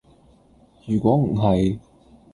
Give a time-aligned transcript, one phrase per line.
[0.87, 1.77] 如果唔係